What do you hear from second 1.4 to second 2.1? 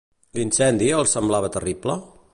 terrible?